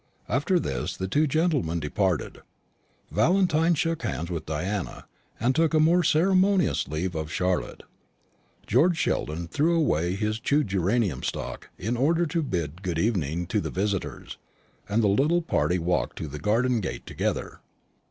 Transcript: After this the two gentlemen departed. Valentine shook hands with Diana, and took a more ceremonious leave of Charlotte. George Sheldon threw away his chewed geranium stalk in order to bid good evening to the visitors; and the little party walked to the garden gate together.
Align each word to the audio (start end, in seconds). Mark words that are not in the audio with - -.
After 0.27 0.59
this 0.59 0.97
the 0.97 1.07
two 1.07 1.27
gentlemen 1.27 1.79
departed. 1.79 2.39
Valentine 3.11 3.75
shook 3.75 4.01
hands 4.01 4.31
with 4.31 4.47
Diana, 4.47 5.05
and 5.39 5.53
took 5.53 5.75
a 5.75 5.79
more 5.79 6.03
ceremonious 6.03 6.87
leave 6.87 7.13
of 7.13 7.31
Charlotte. 7.31 7.83
George 8.65 8.97
Sheldon 8.97 9.47
threw 9.47 9.75
away 9.77 10.15
his 10.15 10.39
chewed 10.39 10.69
geranium 10.69 11.21
stalk 11.21 11.69
in 11.77 11.95
order 11.95 12.25
to 12.25 12.41
bid 12.41 12.81
good 12.81 12.97
evening 12.97 13.45
to 13.45 13.61
the 13.61 13.69
visitors; 13.69 14.39
and 14.89 15.03
the 15.03 15.07
little 15.07 15.43
party 15.43 15.77
walked 15.77 16.17
to 16.17 16.27
the 16.27 16.39
garden 16.39 16.79
gate 16.81 17.05
together. 17.05 17.59